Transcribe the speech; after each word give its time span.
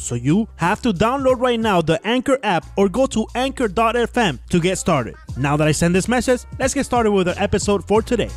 So 0.00 0.14
you 0.14 0.48
have 0.56 0.80
to 0.82 0.92
download 0.92 1.40
right 1.40 1.60
now 1.60 1.82
the 1.82 2.00
Anchor 2.06 2.38
app 2.42 2.64
or 2.76 2.88
go 2.88 3.06
to 3.08 3.26
anchor.fm 3.34 4.38
to 4.48 4.60
get 4.60 4.78
started. 4.78 5.14
Now 5.36 5.58
that 5.58 5.68
I 5.68 5.72
send 5.72 5.94
this 5.94 6.08
message, 6.08 6.40
let's 6.58 6.72
get 6.72 6.86
started 6.86 7.12
with 7.12 7.28
our 7.28 7.34
episode 7.36 7.86
for 7.86 8.00
today. 8.02 8.30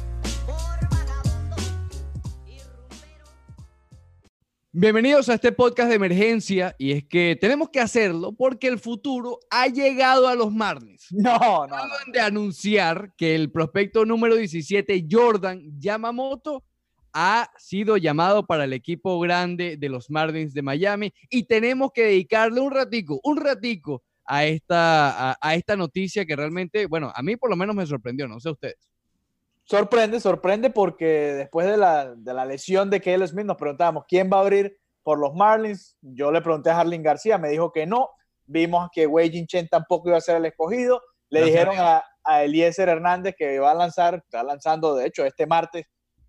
Bienvenidos 4.76 5.30
a 5.30 5.36
este 5.36 5.52
podcast 5.52 5.90
de 5.90 5.96
emergencia 5.96 6.76
y 6.80 6.94
es 6.94 7.04
que 7.06 7.38
tenemos 7.40 7.70
que 7.70 7.80
hacerlo 7.80 8.34
porque 8.34 8.68
el 8.68 8.80
futuro 8.80 9.40
ha 9.52 9.68
llegado 9.68 10.28
a 10.28 10.36
los 10.36 10.52
Marlins. 10.52 11.08
No, 11.12 11.38
no, 11.38 11.68
no. 11.68 11.76
Acaban 11.76 12.12
de 12.12 12.20
anunciar 12.20 13.14
que 13.16 13.36
el 13.36 13.52
prospecto 13.52 14.04
número 14.04 14.36
17, 14.36 15.06
Jordan 15.10 15.62
Yamamoto, 15.80 16.64
ha 17.14 17.50
sido 17.58 17.98
llamado 17.98 18.46
para 18.46 18.64
el 18.64 18.74
equipo 18.74 19.20
grande 19.20 19.78
de 19.78 19.90
los 19.90 20.10
Marlins 20.10 20.54
de 20.54 20.62
Miami 20.62 21.14
y 21.30 21.44
tenemos 21.44 21.92
que 21.94 22.04
dedicarle 22.06 22.60
un 22.60 22.72
ratico, 22.72 23.20
un 23.24 23.38
ratico 23.38 24.04
a 24.26 24.46
esta, 24.46 25.32
a, 25.32 25.38
a 25.40 25.56
esta 25.56 25.76
noticia 25.76 26.26
que 26.26 26.36
realmente, 26.36 26.88
bueno, 26.88 27.12
a 27.14 27.22
mí 27.22 27.36
por 27.36 27.50
lo 27.50 27.56
menos 27.56 27.76
me 27.76 27.86
sorprendió, 27.86 28.28
no 28.28 28.40
sé 28.40 28.50
ustedes. 28.50 28.90
Sorprende, 29.66 30.20
sorprende 30.20 30.70
porque 30.70 31.06
después 31.06 31.68
de 31.68 31.78
la, 31.78 32.14
de 32.16 32.34
la 32.34 32.46
lesión 32.46 32.90
de 32.90 33.00
Kelly 33.00 33.28
Smith 33.28 33.46
nos 33.46 33.58
preguntábamos 33.58 34.04
quién 34.08 34.30
va 34.32 34.38
a 34.38 34.42
abrir 34.42 34.78
por 35.04 35.20
los 35.20 35.34
Marlins. 35.34 35.98
Yo 36.02 36.32
le 36.32 36.42
pregunté 36.42 36.70
a 36.70 36.80
Harlin 36.80 37.04
García, 37.04 37.38
me 37.38 37.50
dijo 37.50 37.72
que 37.72 37.86
no. 37.86 38.10
Vimos 38.46 38.90
que 38.92 39.08
Wei 39.08 39.30
Jin 39.30 39.48
Chen 39.48 39.68
tampoco 39.70 40.10
iba 40.10 40.18
a 40.18 40.22
ser 40.22 40.38
el 40.38 40.46
escogido. 40.46 41.02
Le 41.30 41.46
dijeron 41.46 41.76
a, 41.80 42.04
a 42.24 42.44
Eliezer 42.44 42.90
Hernández 42.90 43.36
que 43.38 43.58
va 43.60 43.72
a 43.72 43.76
lanzar, 43.76 44.16
está 44.16 44.44
lanzando 44.44 44.96
de 44.96 45.08
hecho 45.08 45.26
este 45.26 45.48
martes, 45.48 45.86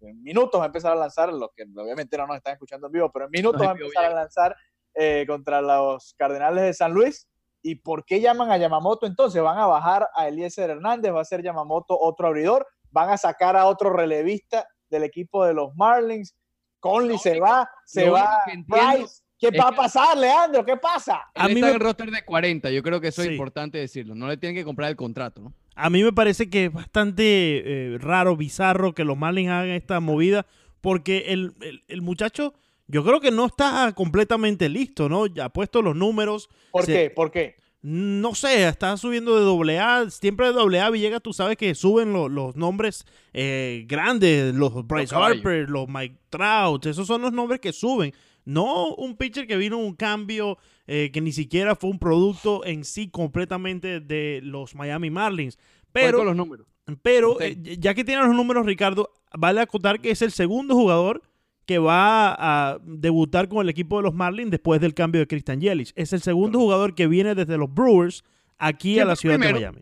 en 0.09 0.23
minutos 0.23 0.61
va 0.61 0.65
a 0.65 0.67
empezar 0.67 0.93
a 0.93 0.97
lanzar, 0.97 1.33
los 1.33 1.51
que 1.55 1.65
obviamente 1.77 2.17
no 2.17 2.27
nos 2.27 2.37
están 2.37 2.53
escuchando 2.55 2.87
en 2.89 2.93
vivo, 2.93 3.11
pero 3.13 3.27
en 3.27 3.31
minutos 3.31 3.61
No, 3.61 3.67
va 3.67 3.73
a 3.73 3.75
empezar 3.77 4.05
a 4.07 4.15
lanzar 4.15 4.57
eh, 4.95 5.25
contra 5.27 5.61
los 5.61 6.15
Cardenales 6.17 6.63
de 6.65 6.75
San 6.75 6.93
Luis. 6.93 7.29
¿Y 7.63 7.77
por 7.77 8.05
qué 8.05 8.21
llaman 8.21 8.51
a 8.53 8.59
Yamamoto 8.59 9.07
entonces? 9.07 9.43
Van 9.43 9.59
a 9.59 9.67
bajar 9.67 10.09
a 10.15 10.29
Eliezer 10.29 10.69
Hernández, 10.71 11.13
va 11.15 11.23
a 11.23 11.25
ser 11.25 11.43
Yamamoto 11.43 11.99
otro 11.99 12.27
abridor, 12.29 12.67
van 12.91 13.09
a 13.11 13.17
sacar 13.17 13.57
a 13.57 13.67
otro 13.67 13.91
relevista 13.91 14.69
del 14.91 15.03
equipo 15.05 15.45
de 15.47 15.55
los 15.55 15.75
Marlins. 15.75 16.37
Conley 16.79 17.17
se 17.19 17.41
va, 17.41 17.69
se 17.87 18.11
va 18.11 18.39
Price. 18.69 19.23
¿Qué 19.39 19.51
va 19.59 19.69
a 19.69 19.71
que- 19.71 19.77
pasar, 19.77 20.17
Leandro? 20.17 20.65
¿Qué 20.65 20.77
pasa? 20.77 21.23
A 21.35 21.49
mí 21.49 21.55
está 21.55 21.67
me- 21.67 21.69
en 21.71 21.75
el 21.75 21.81
roster 21.81 22.11
de 22.11 22.25
40, 22.25 22.71
yo 22.71 22.83
creo 22.83 23.01
que 23.01 23.09
eso 23.09 23.23
Sí. 23.23 23.29
es 23.29 23.33
importante 23.33 23.79
decirlo. 23.79 24.15
No 24.15 24.29
le 24.29 24.37
tienen 24.37 24.55
que 24.55 24.65
comprar 24.65 24.91
el 24.91 24.97
contrato, 24.97 25.41
¿no? 25.41 25.53
A 25.77 25.91
mí 25.91 26.03
me 26.05 26.13
parece 26.13 26.49
que 26.49 26.67
es 26.67 26.73
bastante 26.73 27.25
eh, 27.25 27.99
raro, 27.99 28.37
bizarro 28.37 28.95
que 28.95 29.05
los 29.05 29.17
Marlins 29.19 29.51
hagan 29.51 29.71
esta 29.71 30.01
movida 30.01 30.47
porque 30.81 31.27
el, 31.29 31.53
el- 31.63 31.83
el 31.89 32.03
muchacho 32.03 32.55
yo 32.87 33.03
creo 33.05 33.21
que 33.21 33.31
no 33.31 33.47
está 33.47 33.93
completamente 33.97 34.69
listo, 34.69 35.09
¿no? 35.09 35.27
Ya 35.27 35.47
ha 35.47 35.49
puesto 35.49 35.81
los 35.83 35.97
números. 35.97 36.51
¿Por 36.71 36.85
Se- 36.85 36.93
qué? 36.93 37.11
¿Por 37.11 37.31
qué? 37.31 37.57
No 37.81 38.35
sé, 38.35 38.67
está 38.67 38.97
subiendo 38.97 39.37
de 39.39 39.43
doble 39.45 39.79
A. 39.79 40.09
Siempre 40.11 40.47
de 40.47 40.53
doble 40.55 40.81
A, 40.81 40.89
Villegas, 40.91 41.21
tú 41.23 41.33
sabes 41.35 41.57
que 41.59 41.75
suben 41.75 42.13
lo- 42.13 42.29
los 42.29 42.57
nombres 42.57 43.05
eh, 43.33 43.85
grandes, 43.89 44.55
los 44.55 44.87
Bryce. 44.87 45.15
Harper, 45.15 45.69
los 45.69 45.89
Mike 45.89 46.17
Trout, 46.31 46.87
esos 46.87 47.07
son 47.07 47.23
los 47.23 47.33
nombres 47.33 47.61
que 47.61 47.73
suben. 47.73 48.13
No 48.45 48.95
un 48.95 49.17
pitcher 49.17 49.47
que 49.47 49.57
vino 49.57 49.79
un 49.79 49.95
cambio 49.95 50.59
eh, 50.87 51.11
que 51.13 51.21
ni 51.21 51.33
siquiera 51.33 51.75
fue 51.77 51.91
un 51.91 51.99
producto 51.99 52.65
en 52.65 52.85
sí 52.85 53.09
completamente 53.09 54.01
de 54.01 54.41
los 54.43 54.75
Miami 54.75 55.11
Marlins. 55.11 55.59
Pero 55.93 56.25
los 56.25 56.37
números. 56.37 56.67
pero 57.03 57.41
eh, 57.41 57.57
ya 57.79 57.95
que 57.95 58.05
tiene 58.05 58.27
los 58.27 58.35
números, 58.35 58.67
Ricardo, 58.67 59.11
vale 59.37 59.61
acotar 59.61 60.01
que 60.01 60.11
es 60.11 60.23
el 60.23 60.33
segundo 60.33 60.75
jugador 60.75 61.23
que 61.67 61.79
va 61.79 62.35
a 62.37 62.79
debutar 62.83 63.49
con 63.49 63.63
el 63.63 63.69
equipo 63.69 63.97
de 63.97 64.03
los 64.03 64.15
Marlins 64.15 64.51
después 64.51 64.81
del 64.81 64.93
cambio 64.93 65.21
de 65.21 65.27
Christian 65.27 65.61
Yelich. 65.61 65.93
Es 65.97 66.13
el 66.13 66.21
segundo 66.21 66.59
jugador 66.59 66.95
que 66.95 67.07
viene 67.07 67.35
desde 67.35 67.57
los 67.57 67.73
Brewers 67.73 68.23
aquí 68.59 68.95
¿Quién 68.95 69.07
a 69.07 69.09
la 69.09 69.17
ciudad 69.17 69.39
de? 69.39 69.53
Miami. 69.53 69.81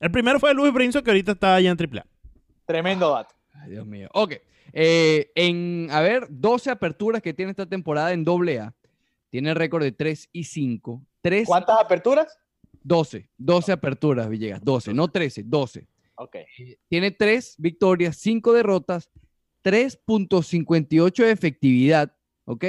El 0.00 0.10
primero 0.10 0.40
fue 0.40 0.52
Luis 0.52 0.72
Brinson, 0.72 1.04
que 1.04 1.10
ahorita 1.10 1.32
está 1.32 1.54
allá 1.54 1.70
en 1.70 1.78
AAA. 1.78 2.04
Tremendo 2.66 3.10
dato. 3.10 3.34
Ay, 3.62 3.70
Dios 3.70 3.86
mío. 3.86 4.08
Ok. 4.12 4.34
Eh, 4.72 5.30
en, 5.34 5.88
a 5.90 6.00
ver, 6.00 6.26
12 6.30 6.70
aperturas 6.70 7.22
que 7.22 7.32
tiene 7.34 7.50
esta 7.50 7.66
temporada 7.66 8.12
en 8.12 8.24
AA. 8.26 8.74
Tiene 9.30 9.54
récord 9.54 9.82
de 9.82 9.92
3 9.92 10.28
y 10.32 10.44
5. 10.44 11.02
3, 11.20 11.46
¿Cuántas 11.46 11.80
aperturas? 11.80 12.38
12. 12.82 13.28
12 13.38 13.72
aperturas, 13.72 14.28
Villegas. 14.28 14.62
12, 14.64 14.92
no 14.92 15.08
13, 15.08 15.44
12. 15.44 15.86
Ok. 16.16 16.36
Tiene 16.88 17.10
3 17.12 17.54
victorias, 17.58 18.16
5 18.16 18.52
derrotas, 18.52 19.10
3.58 19.64 21.24
de 21.24 21.30
efectividad. 21.30 22.12
¿Ok? 22.44 22.64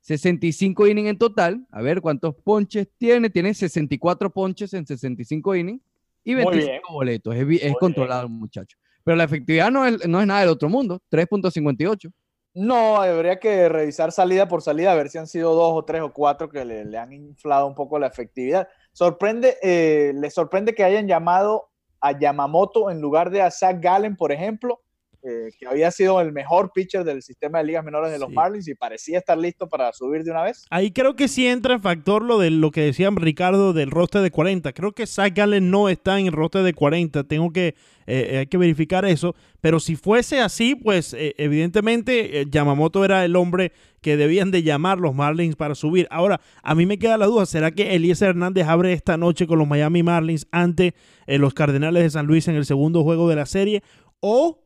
65 0.00 0.86
innings 0.86 1.08
en 1.08 1.18
total. 1.18 1.66
A 1.70 1.80
ver 1.80 2.02
cuántos 2.02 2.34
ponches 2.34 2.86
tiene. 2.98 3.30
Tiene 3.30 3.54
64 3.54 4.30
ponches 4.30 4.74
en 4.74 4.86
65 4.86 5.56
innings 5.56 5.80
y 6.22 6.34
Muy 6.34 6.44
25 6.44 6.70
bien. 6.70 6.82
boletos. 6.92 7.34
Es, 7.34 7.46
es 7.62 7.74
controlado 7.80 8.24
el 8.24 8.28
muchacho. 8.28 8.76
Pero 9.04 9.16
la 9.16 9.24
efectividad 9.24 9.70
no 9.70 9.86
es, 9.86 10.08
no 10.08 10.20
es 10.20 10.26
nada 10.26 10.40
del 10.40 10.48
otro 10.48 10.68
mundo. 10.68 10.98
3.58. 11.10 12.10
No, 12.54 13.02
habría 13.02 13.40
que 13.40 13.68
revisar 13.68 14.12
salida 14.12 14.46
por 14.46 14.62
salida, 14.62 14.92
a 14.92 14.94
ver 14.94 15.10
si 15.10 15.18
han 15.18 15.26
sido 15.26 15.54
dos 15.54 15.72
o 15.74 15.84
tres 15.84 16.02
o 16.02 16.12
cuatro 16.12 16.48
que 16.48 16.64
le, 16.64 16.96
han 16.96 17.12
inflado 17.12 17.66
un 17.66 17.74
poco 17.74 17.98
la 17.98 18.06
efectividad. 18.06 18.68
Sorprende, 18.92 19.56
eh, 19.60 20.12
le 20.14 20.30
sorprende 20.30 20.72
que 20.72 20.84
hayan 20.84 21.08
llamado 21.08 21.70
a 22.00 22.16
Yamamoto 22.16 22.90
en 22.90 23.00
lugar 23.00 23.30
de 23.30 23.42
a 23.42 23.50
Zach 23.50 23.80
Gallen, 23.80 24.14
por 24.14 24.30
ejemplo, 24.30 24.83
eh, 25.24 25.50
que 25.58 25.66
había 25.66 25.90
sido 25.90 26.20
el 26.20 26.32
mejor 26.32 26.70
pitcher 26.74 27.02
del 27.02 27.22
sistema 27.22 27.58
de 27.58 27.64
ligas 27.64 27.84
menores 27.84 28.12
de 28.12 28.18
los 28.18 28.28
Sí. 28.28 28.34
Marlins 28.34 28.68
y 28.68 28.74
parecía 28.74 29.18
estar 29.18 29.38
listo 29.38 29.68
para 29.68 29.92
subir 29.92 30.22
de 30.22 30.30
una 30.30 30.42
vez. 30.42 30.66
Ahí 30.70 30.90
creo 30.90 31.16
que 31.16 31.28
sí 31.28 31.46
entra 31.46 31.74
en 31.74 31.80
factor 31.82 32.22
lo 32.22 32.38
de 32.38 32.50
lo 32.50 32.70
que 32.70 32.82
decía 32.82 33.10
Ricardo 33.14 33.72
del 33.72 33.90
roster 33.90 34.22
de 34.22 34.30
40. 34.30 34.72
Creo 34.72 34.92
que 34.92 35.06
Zach 35.06 35.34
Gallen 35.34 35.70
no 35.70 35.88
está 35.88 36.20
en 36.20 36.26
el 36.26 36.32
roster 36.32 36.62
de 36.62 36.74
40. 36.74 37.24
Tengo 37.24 37.52
que, 37.52 37.74
eh, 38.06 38.38
hay 38.40 38.46
que 38.46 38.58
verificar 38.58 39.04
eso. 39.04 39.34
Pero 39.60 39.80
si 39.80 39.96
fuese 39.96 40.40
así, 40.40 40.74
pues 40.74 41.14
eh, 41.14 41.34
evidentemente 41.38 42.40
eh, 42.40 42.46
Yamamoto 42.50 43.04
era 43.04 43.24
el 43.24 43.34
hombre 43.36 43.72
que 44.02 44.18
debían 44.18 44.50
de 44.50 44.62
llamar 44.62 44.98
los 44.98 45.14
Marlins 45.14 45.56
para 45.56 45.74
subir. 45.74 46.06
Ahora, 46.10 46.40
a 46.62 46.74
mí 46.74 46.84
me 46.84 46.98
queda 46.98 47.16
la 47.16 47.24
duda, 47.24 47.46
¿será 47.46 47.70
que 47.70 47.94
Eliezer 47.94 48.28
Hernández 48.28 48.66
abre 48.66 48.92
esta 48.92 49.16
noche 49.16 49.46
con 49.46 49.58
los 49.58 49.66
Miami 49.66 50.02
Marlins 50.02 50.46
ante 50.52 50.94
eh, 51.26 51.38
los 51.38 51.54
Cardenales 51.54 52.02
de 52.02 52.10
San 52.10 52.26
Luis 52.26 52.46
en 52.48 52.56
el 52.56 52.66
segundo 52.66 53.02
juego 53.02 53.28
de 53.30 53.36
la 53.36 53.46
serie? 53.46 53.82
¿O 54.20 54.63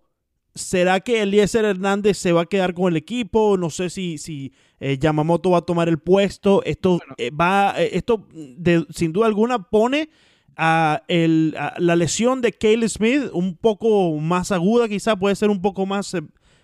¿Será 0.58 1.00
que 1.00 1.22
Eliezer 1.22 1.64
Hernández 1.64 2.19
se 2.19 2.32
va 2.32 2.42
a 2.42 2.46
quedar 2.46 2.74
con 2.74 2.92
el 2.92 2.96
equipo? 2.96 3.56
No 3.56 3.70
sé 3.70 3.88
si, 3.91 4.19
si 4.19 4.52
eh, 4.80 4.98
Yamamoto 4.98 5.50
va 5.50 5.58
a 5.58 5.62
tomar 5.62 5.88
el 5.88 5.98
puesto. 5.98 6.62
Esto 6.64 6.98
Bueno. 6.98 7.14
eh, 7.16 7.30
va, 7.30 7.74
eh, 7.80 7.91
esto 7.94 8.26
de- 8.32 8.86
sin 8.91 9.12
duda 9.12 9.26
alguna 9.26 9.58
pone 9.70 10.10
a, 10.56 11.02
el- 11.08 11.54
a 11.58 11.74
la 11.78 11.96
lesión 11.96 12.41
de 12.41 12.52
Caleb 12.52 12.88
Smith 12.88 13.22
un 13.32 13.56
poco 13.56 14.16
más 14.19 14.52
aguda, 14.52 14.88
quizá 14.88 15.16
puede 15.16 15.34
ser 15.36 15.50
un 15.50 15.62
poco 15.62 15.86
más 15.86 16.12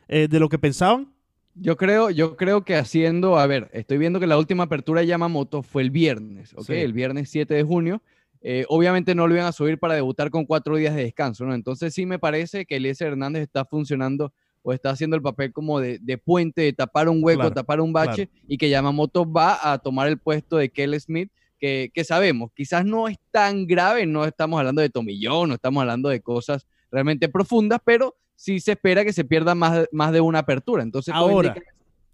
de 0.09 0.38
lo 0.41 0.49
que 0.49 0.59
pensaban. 0.59 1.12
Yo 1.55 1.76
creo, 1.76 2.11
yo 2.11 2.37
creo 2.37 2.65
que 2.65 2.75
haciendo, 2.75 3.38
a 3.38 3.47
ver, 3.47 3.71
estoy 3.72 3.97
viendo 3.97 4.19
que 4.19 4.26
la 4.26 4.37
última 4.37 4.65
apertura 4.65 5.00
de 5.00 5.06
Yamamoto 5.06 5.62
fue 5.62 5.82
el 5.82 5.91
viernes, 5.91 6.52
¿ok? 6.55 6.64
Sí. 6.67 6.73
El 6.75 6.93
viernes 6.93 7.31
7 7.31 7.55
de 7.55 7.62
junio. 7.62 8.02
Eh, 8.46 8.67
obviamente 8.69 9.14
no 9.14 9.26
lo 9.26 9.35
iban 9.35 9.46
a 9.46 9.52
subir 9.52 9.79
para 9.79 9.94
debutar 9.94 10.29
con 10.29 10.44
cuatro 10.44 10.76
días 10.76 10.94
de 10.94 11.05
descanso, 11.05 11.46
¿no? 11.46 11.55
Entonces 11.55 11.94
sí 11.94 12.05
me 12.05 12.19
parece 12.19 12.67
que 12.67 12.76
Eliezer 12.76 13.08
Hernández 13.08 13.43
está 13.43 13.64
funcionando 13.64 14.35
o 14.61 14.75
está 14.75 14.91
haciendo 14.91 15.17
el 15.17 15.23
papel 15.23 15.50
como 15.50 15.81
de, 15.81 15.99
de 15.99 16.19
puente, 16.19 16.61
de 16.61 16.75
tapar 16.75 17.08
un 17.08 17.25
hueco, 17.25 17.41
Claro, 17.41 17.55
tapar 17.55 17.81
un 17.81 17.94
bache, 17.94 18.29
y 18.46 18.58
que 18.58 18.69
Yamamoto 18.69 19.31
va 19.31 19.73
a 19.73 19.79
tomar 19.79 20.08
el 20.08 20.19
puesto 20.19 20.58
de 20.58 20.69
Kelly 20.69 21.00
Smith, 21.00 21.32
que, 21.58 21.91
que 21.94 22.05
sabemos, 22.05 22.50
quizás 22.55 22.85
no 22.85 23.08
es 23.08 23.17
tan 23.31 23.67
grave, 23.67 24.05
no 24.05 24.26
estamos 24.26 24.58
hablando 24.58 24.82
de 24.82 24.91
tomillón, 24.91 25.49
no 25.49 25.55
estamos 25.55 25.81
hablando 25.81 26.11
de 26.11 26.20
cosas 26.20 26.67
realmente 26.91 27.31
profundas, 27.31 27.81
pero 27.82 28.14
sí 28.37 28.61
se 28.61 28.73
espera 28.73 29.06
que 29.06 29.14
se 29.14 29.25
pierda 29.25 29.55
más, 29.55 29.87
más 29.91 30.12
de 30.12 30.20
una 30.20 30.41
apertura. 30.41 30.82
Entonces, 30.82 31.14
Ahora. 31.14 31.55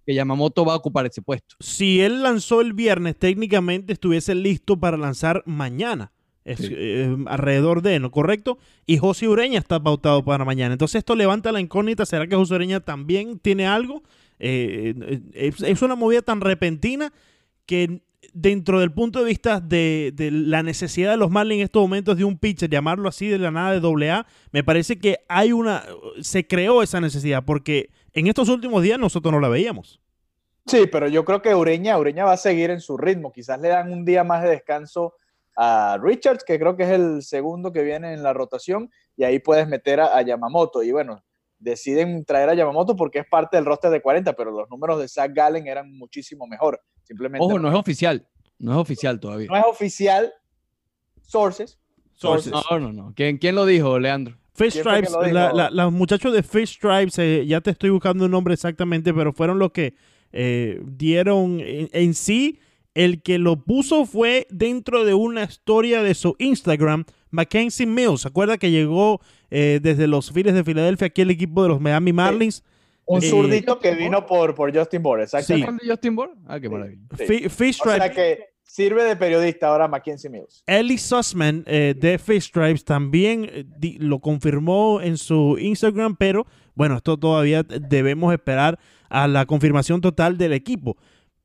que 0.06 0.14
Yamamoto 0.14 0.64
va 0.64 0.74
a 0.74 0.76
ocupar 0.76 1.06
ese 1.06 1.22
puesto. 1.22 1.56
Si 1.58 2.00
él 2.00 2.22
lanzó 2.22 2.60
el 2.60 2.72
viernes, 2.72 3.16
técnicamente 3.16 3.92
estuviese 3.92 4.36
listo 4.36 4.78
para 4.78 4.96
lanzar 4.96 5.42
mañana. 5.44 6.12
Es, 6.44 6.58
Sí. 6.58 6.72
eh, 6.74 7.16
alrededor 7.26 7.82
de, 7.82 7.98
¿no? 8.00 8.10
¿Correcto? 8.10 8.58
Y 8.86 8.98
José 8.98 9.28
Ureña 9.28 9.58
está 9.58 9.82
pautado 9.82 10.24
para 10.24 10.44
mañana. 10.44 10.72
Entonces 10.72 10.98
esto 11.00 11.14
levanta 11.14 11.52
la 11.52 11.60
incógnita. 11.60 12.06
¿Será 12.06 12.26
que 12.26 12.36
José 12.36 12.54
Ureña 12.54 12.80
también 12.80 13.38
tiene 13.38 13.66
algo? 13.66 14.02
Eh, 14.38 14.94
eh, 15.00 15.20
es, 15.34 15.62
es 15.62 15.82
una 15.82 15.96
movida 15.96 16.22
tan 16.22 16.40
repentina 16.40 17.12
que 17.66 18.00
dentro 18.32 18.80
del 18.80 18.92
punto 18.92 19.20
de 19.20 19.24
vista 19.26 19.60
de, 19.60 20.12
de, 20.14 20.30
la 20.30 20.62
necesidad 20.62 21.10
de 21.10 21.16
los 21.16 21.30
Marlins 21.30 21.60
en 21.60 21.64
estos 21.64 21.82
momentos 21.82 22.16
de 22.16 22.24
un 22.24 22.38
pitcher, 22.38 22.70
llamarlo 22.70 23.08
así 23.08 23.28
de 23.28 23.38
la 23.38 23.50
nada 23.50 23.72
de 23.72 23.80
doble 23.80 24.10
A, 24.10 24.26
me 24.52 24.62
parece 24.62 24.98
que 24.98 25.18
hay 25.28 25.52
una, 25.52 25.84
se 26.20 26.46
creó 26.46 26.82
esa 26.82 27.00
necesidad, 27.00 27.44
porque 27.44 27.90
en 28.12 28.26
estos 28.26 28.48
últimos 28.48 28.82
días 28.82 28.98
nosotros 28.98 29.32
no 29.32 29.40
la 29.40 29.48
veíamos. 29.48 30.00
Sí, 30.66 30.86
pero 30.90 31.08
yo 31.08 31.24
creo 31.24 31.42
que 31.42 31.54
Ureña, 31.54 31.98
Ureña 31.98 32.24
va 32.24 32.32
a 32.32 32.36
seguir 32.36 32.70
en 32.70 32.80
su 32.80 32.96
ritmo. 32.96 33.32
Quizás 33.32 33.60
le 33.60 33.68
dan 33.68 33.90
un 33.92 34.04
día 34.04 34.22
más 34.22 34.42
de 34.42 34.50
descanso 34.50 35.14
a 35.62 35.98
Richards, 36.02 36.42
que 36.42 36.58
creo 36.58 36.74
que 36.74 36.84
es 36.84 36.90
el 36.90 37.22
segundo 37.22 37.70
que 37.70 37.82
viene 37.82 38.14
en 38.14 38.22
la 38.22 38.32
rotación, 38.32 38.90
y 39.14 39.24
ahí 39.24 39.38
puedes 39.40 39.68
meter 39.68 40.00
a, 40.00 40.16
a 40.16 40.22
Yamamoto. 40.22 40.82
Y 40.82 40.90
bueno, 40.90 41.22
deciden 41.58 42.24
traer 42.24 42.48
a 42.48 42.54
Yamamoto 42.54 42.96
porque 42.96 43.18
es 43.18 43.26
parte 43.26 43.58
del 43.58 43.66
roster 43.66 43.90
de 43.90 44.00
40, 44.00 44.32
pero 44.32 44.50
los 44.50 44.70
números 44.70 44.98
de 44.98 45.08
Zach 45.08 45.30
Gallen 45.34 45.66
eran 45.66 45.92
muchísimo 45.92 46.46
mejor. 46.46 46.80
Simplemente 47.04 47.44
Ojo, 47.44 47.58
no 47.58 47.68
es 47.68 47.74
oficial. 47.74 48.26
No 48.58 48.72
es 48.72 48.78
oficial 48.78 49.20
todavía. 49.20 49.48
No 49.50 49.56
es 49.56 49.64
oficial. 49.66 50.32
Sources. 51.20 51.78
Sources. 52.14 52.52
No, 52.52 52.78
no, 52.78 52.92
no. 52.92 53.12
¿Quién, 53.14 53.36
quién 53.36 53.54
lo 53.54 53.66
dijo, 53.66 53.98
Leandro? 53.98 54.38
Fish 54.54 54.78
Stripes, 54.78 55.12
la, 55.32 55.52
la, 55.52 55.70
los 55.70 55.92
muchachos 55.92 56.32
de 56.32 56.42
Fish 56.42 56.76
Stripes, 56.76 57.18
eh, 57.18 57.46
ya 57.46 57.60
te 57.60 57.70
estoy 57.70 57.90
buscando 57.90 58.24
un 58.24 58.30
nombre 58.30 58.54
exactamente, 58.54 59.14
pero 59.14 59.32
fueron 59.32 59.58
los 59.58 59.72
que 59.72 59.94
eh, 60.32 60.80
dieron 60.84 61.60
en, 61.60 61.88
en, 61.92 62.14
sí. 62.14 62.60
El 63.00 63.22
que 63.22 63.38
lo 63.38 63.64
puso 63.64 64.04
fue 64.04 64.46
dentro 64.50 65.06
de 65.06 65.14
una 65.14 65.44
historia 65.44 66.02
de 66.02 66.12
su 66.12 66.36
Instagram, 66.38 67.06
Mackenzie 67.30 67.86
Mills. 67.86 68.20
¿Se 68.20 68.28
acuerda 68.28 68.58
que 68.58 68.70
llegó 68.70 69.22
eh, 69.50 69.80
desde 69.82 70.06
los 70.06 70.30
Phillies 70.30 70.52
de 70.52 70.64
Filadelfia 70.64 71.06
aquí 71.06 71.22
el 71.22 71.30
equipo 71.30 71.62
de 71.62 71.70
los 71.70 71.80
Miami 71.80 72.12
Marlins? 72.12 72.56
Sí. 72.56 72.62
Un 73.06 73.22
zurdito 73.22 73.78
que 73.78 73.94
vino 73.94 74.26
por, 74.26 74.54
por 74.54 74.76
Justin 74.76 75.02
Bohr, 75.02 75.22
exactamente. 75.22 75.82
Sí. 75.82 75.88
Justin 75.88 76.14
Bohr? 76.14 76.34
Ah, 76.46 76.60
qué 76.60 76.68
maravilla. 76.68 77.00
Sí. 77.16 77.48
Fish 77.48 77.76
Stripes. 77.76 78.00
O 78.00 78.04
sea 78.04 78.12
que 78.12 78.50
sirve 78.64 79.02
de 79.04 79.16
periodista 79.16 79.68
ahora 79.68 79.88
Mackenzie 79.88 80.28
Mills. 80.28 80.62
Ellie 80.66 80.98
Sussman 80.98 81.64
eh, 81.66 81.94
de 81.98 82.18
Fish 82.18 82.48
Stripes 82.48 82.84
también 82.84 83.48
eh, 83.50 83.64
di, 83.78 83.96
lo 83.98 84.18
confirmó 84.18 85.00
en 85.00 85.16
su 85.16 85.56
Instagram, 85.58 86.16
pero 86.16 86.46
bueno, 86.74 86.96
esto 86.96 87.18
todavía 87.18 87.62
debemos 87.62 88.30
esperar 88.34 88.78
a 89.08 89.26
la 89.26 89.46
confirmación 89.46 90.02
total 90.02 90.36
del 90.36 90.52
equipo. 90.52 90.98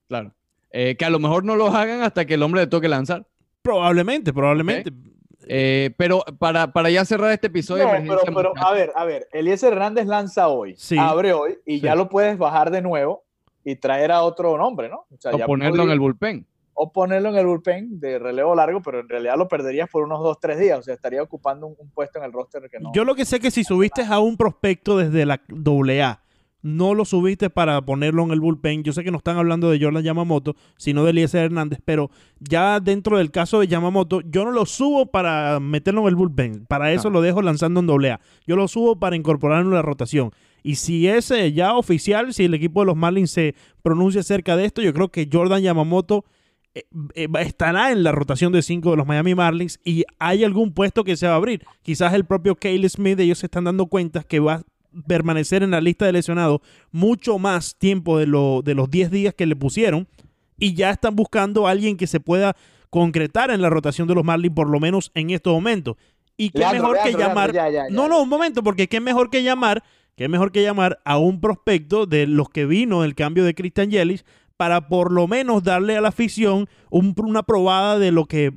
Claro. 0.10 0.35
Eh, 0.78 0.98
que 0.98 1.06
a 1.06 1.10
lo 1.10 1.20
mejor 1.20 1.46
no 1.46 1.56
lo 1.56 1.68
hagan 1.68 2.02
hasta 2.02 2.26
que 2.26 2.34
el 2.34 2.44
hombre 2.44 2.60
le 2.60 2.68
toque 2.68 2.90
lanzar. 2.90 3.26
Probablemente, 3.62 4.34
probablemente. 4.34 4.90
Okay. 4.90 5.14
Eh, 5.48 5.92
pero 5.96 6.26
para, 6.38 6.74
para, 6.74 6.90
ya 6.90 7.06
cerrar 7.06 7.32
este 7.32 7.48
episodio. 7.48 7.86
No, 7.86 8.18
pero, 8.26 8.36
pero, 8.36 8.54
a 8.58 8.74
ver, 8.74 8.92
a 8.94 9.06
ver, 9.06 9.26
Eliezer 9.32 9.72
Hernández 9.72 10.06
lanza 10.06 10.50
hoy, 10.50 10.76
sí. 10.76 10.98
abre 10.98 11.32
hoy 11.32 11.60
y 11.66 11.76
sí. 11.76 11.82
ya 11.82 11.96
lo 11.96 12.10
puedes 12.10 12.38
bajar 12.38 12.72
de 12.72 12.82
nuevo 12.82 13.24
y 13.64 13.78
traer 13.78 14.12
a 14.12 14.24
otro 14.24 14.58
nombre, 14.58 14.90
¿no? 14.90 15.06
O, 15.10 15.18
sea, 15.18 15.32
o 15.34 15.40
ponerlo 15.40 15.84
en 15.84 15.92
el 15.92 16.00
bullpen. 16.00 16.46
O 16.74 16.92
ponerlo 16.92 17.30
en 17.30 17.36
el 17.38 17.46
bullpen 17.46 17.98
de 18.02 18.20
relevo 18.20 18.54
largo, 18.54 18.82
pero 18.82 19.00
en 19.00 19.08
realidad 19.08 19.38
lo 19.38 19.48
perderías 19.48 19.90
por 19.90 20.04
unos 20.04 20.20
dos, 20.22 20.42
tres 20.42 20.60
días. 20.60 20.78
O 20.78 20.84
sea, 20.84 20.94
estaría 20.94 21.24
ocupando 21.24 21.68
un, 21.68 21.76
un 21.78 21.90
puesto 21.90 22.20
en 22.20 22.26
el 22.26 22.34
roster 22.34 22.70
que 22.70 22.82
no. 22.82 22.92
Yo 22.94 23.06
lo 23.06 23.16
que 23.16 23.24
sé 23.24 23.38
es 23.38 23.42
que 23.42 23.52
si 23.52 23.64
subiste 23.64 24.04
a 24.04 24.20
un 24.20 24.36
prospecto 24.36 24.98
desde 24.98 25.26
la 25.26 25.36
AA 25.36 26.25
no 26.66 26.96
lo 26.96 27.06
subiste 27.06 27.52
para 27.52 27.80
ponerlo 27.84 28.24
en 28.24 28.32
el 28.32 28.40
bullpen. 28.40 28.84
Yo 28.84 28.92
sé 28.92 29.04
que 29.04 29.12
no 29.12 29.18
están 29.18 29.38
hablando 29.38 29.70
de 29.70 29.80
Jordan 29.80 30.04
Yamamoto, 30.04 30.56
sino 30.78 31.04
de 31.04 31.12
Eliezer 31.12 31.46
Hernández, 31.46 31.78
pero 31.86 32.10
ya 32.40 32.80
dentro 32.80 33.20
del 33.20 33.30
caso 33.30 33.60
de 33.60 33.68
Yamamoto, 33.68 34.22
yo 34.22 34.44
no 34.46 34.52
lo 34.52 34.66
subo 34.66 35.06
para 35.06 35.60
meterlo 35.60 36.02
en 36.02 36.08
el 36.08 36.16
bullpen. 36.16 36.66
Para 36.66 36.92
eso 36.92 37.10
no. 37.10 37.16
lo 37.16 37.22
dejo 37.22 37.44
lanzando 37.44 37.82
en 37.82 37.86
doble 37.86 38.12
A. 38.14 38.22
Yo 38.48 38.56
lo 38.56 38.68
subo 38.68 39.00
para 39.00 39.16
incorporarlo 39.16 39.70
en 39.70 39.76
la 39.76 39.84
rotación. 39.84 40.32
Y 40.64 40.76
si 40.76 41.08
es 41.08 41.32
ya 41.54 41.76
oficial, 41.76 42.34
si 42.34 42.46
el 42.46 42.56
equipo 42.56 42.80
de 42.80 42.88
los 42.88 42.96
Marlins 42.96 43.30
se 43.30 43.54
pronuncia 43.84 44.22
acerca 44.22 44.58
de 44.58 44.66
esto, 44.66 44.82
yo 44.82 44.92
creo 44.92 45.10
que 45.10 45.30
Jordan 45.32 45.62
Yamamoto 45.62 46.26
eh, 46.74 46.86
eh, 47.14 47.28
estará 47.42 47.92
en 47.92 48.02
la 48.02 48.12
rotación 48.12 48.52
de 48.52 48.64
5 48.64 48.90
de 48.90 48.98
los 48.98 49.06
Miami 49.06 49.36
Marlins 49.36 49.80
y 49.86 50.04
hay 50.18 50.44
algún 50.44 50.74
puesto 50.74 51.04
que 51.04 51.16
se 51.16 51.28
va 51.28 51.34
a 51.34 51.36
abrir. 51.36 51.62
Quizás 51.84 52.12
el 52.16 52.26
propio 52.26 52.56
Cale 52.56 52.90
Smith, 52.90 53.20
ellos 53.20 53.38
se 53.38 53.46
están 53.46 53.66
dando 53.66 53.86
cuenta 53.86 54.24
que 54.24 54.40
va 54.40 54.64
permanecer 55.08 55.64
en 55.64 55.72
la 55.72 55.82
lista 55.82 56.06
de 56.06 56.14
lesionados 56.14 56.62
mucho 56.92 57.40
más 57.40 57.76
tiempo 57.76 58.18
de, 58.18 58.28
lo, 58.28 58.62
de 58.64 58.76
los 58.76 58.90
10 58.90 59.12
días 59.12 59.34
que 59.34 59.46
le 59.46 59.56
pusieron 59.56 60.08
y 60.58 60.74
ya 60.74 60.90
están 60.90 61.16
buscando 61.16 61.68
a 61.68 61.72
alguien 61.72 61.98
que 61.98 62.08
se 62.08 62.20
pueda 62.20 62.56
concretar 62.90 63.52
en 63.52 63.62
la 63.62 63.70
rotación 63.70 64.08
de 64.08 64.16
los 64.16 64.24
Marlins 64.24 64.56
por 64.56 64.70
lo 64.70 64.80
menos 64.80 65.12
en 65.16 65.30
estos 65.30 65.54
momentos. 65.54 65.98
Y 66.38 66.50
qué 66.50 66.60
Leandro, 66.60 66.82
mejor 66.82 66.96
Leandro, 66.96 67.18
que 67.18 67.24
llamar... 67.24 67.54
Leandro, 67.54 67.74
ya, 67.74 67.88
ya, 67.88 67.94
no, 67.94 68.08
no, 68.08 68.22
un 68.22 68.30
momento, 68.30 68.64
porque 68.64 68.88
qué 68.88 69.00
mejor 69.00 69.30
que 69.30 69.44
llamar, 69.44 69.84
qué 70.16 70.28
mejor 70.28 70.52
que 70.52 70.64
llamar 70.64 71.00
a 71.06 71.18
un 71.18 71.40
prospecto 71.42 72.06
de 72.06 72.28
los 72.28 72.50
que 72.50 72.66
vino 72.66 73.04
el 73.04 73.16
cambio 73.16 73.44
de 73.44 73.54
Christian 73.54 73.90
Yelich 73.90 74.24
para 74.58 74.88
por 74.88 75.12
lo 75.12 75.28
menos 75.28 75.64
darle 75.64 75.98
a 75.98 76.02
la 76.02 76.10
afición 76.10 76.68
un, 76.90 77.14
una 77.18 77.44
probada 77.44 78.00
de 78.00 78.12
lo 78.12 78.26
que 78.26 78.54